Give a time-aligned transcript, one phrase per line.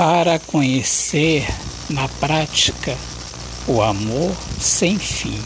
[0.00, 1.46] para conhecer
[1.90, 2.96] na prática
[3.68, 5.38] o amor sem fim.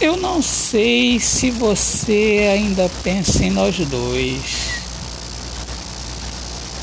[0.00, 4.82] Eu não sei se você ainda pensa em nós dois.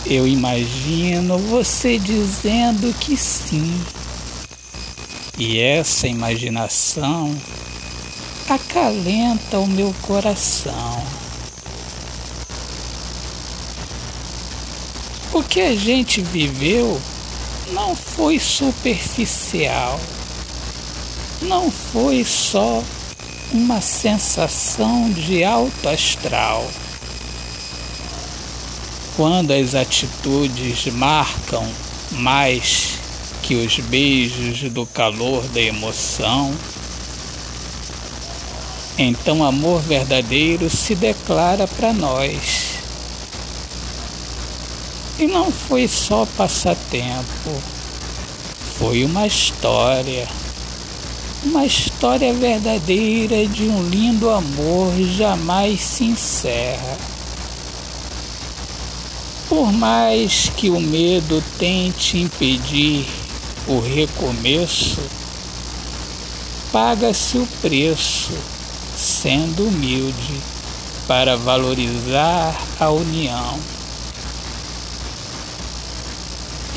[0.05, 3.77] Eu imagino você dizendo que sim.
[5.37, 7.35] E essa imaginação
[8.49, 11.28] acalenta o meu coração.
[15.31, 16.99] O que a gente viveu
[17.71, 19.99] não foi superficial,
[21.43, 22.83] não foi só
[23.51, 26.67] uma sensação de alto astral.
[29.15, 31.67] Quando as atitudes marcam
[32.11, 32.97] mais
[33.43, 36.51] que os beijos do calor da emoção,
[38.97, 42.58] então amor verdadeiro se declara para nós.
[45.19, 47.51] E não foi só passatempo,
[48.77, 50.25] foi uma história.
[51.43, 56.97] Uma história verdadeira de um lindo amor jamais se encerra.
[59.49, 63.05] Por mais que o medo tente impedir
[63.67, 65.01] o recomeço,
[66.71, 68.31] paga-se o preço,
[68.95, 70.37] sendo humilde,
[71.05, 73.78] para valorizar a união.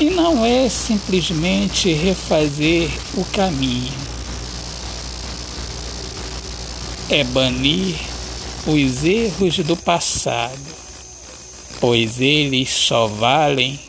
[0.03, 3.93] E não é simplesmente refazer o caminho,
[7.09, 7.95] é banir
[8.67, 10.59] os erros do passado,
[11.79, 13.79] pois eles só valem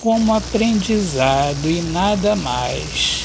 [0.00, 3.24] como aprendizado e nada mais.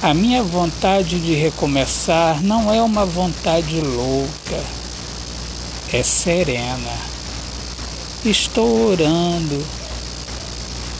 [0.00, 4.64] A minha vontade de recomeçar não é uma vontade louca,
[5.92, 7.11] é serena
[8.24, 9.66] Estou orando,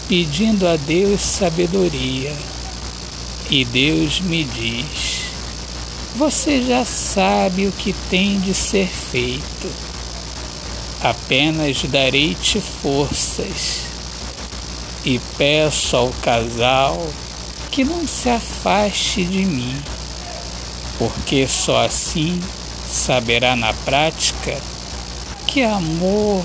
[0.09, 2.33] pedindo a Deus sabedoria,
[3.49, 5.21] e Deus me diz:
[6.17, 9.71] Você já sabe o que tem de ser feito,
[11.01, 13.83] apenas darei-te forças.
[15.05, 17.07] E peço ao casal
[17.71, 19.81] que não se afaste de mim,
[20.99, 22.43] porque só assim
[22.91, 24.61] saberá na prática
[25.47, 26.45] que amor